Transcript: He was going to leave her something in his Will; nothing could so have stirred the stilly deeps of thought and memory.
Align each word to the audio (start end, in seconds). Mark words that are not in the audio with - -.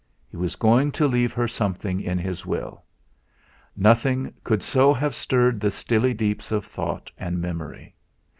He 0.31 0.35
was 0.35 0.55
going 0.55 0.91
to 0.93 1.05
leave 1.07 1.31
her 1.33 1.47
something 1.47 2.01
in 2.01 2.17
his 2.17 2.43
Will; 2.43 2.83
nothing 3.77 4.33
could 4.43 4.63
so 4.63 4.95
have 4.95 5.13
stirred 5.13 5.59
the 5.61 5.69
stilly 5.69 6.15
deeps 6.15 6.51
of 6.51 6.65
thought 6.65 7.11
and 7.19 7.39
memory. 7.39 7.93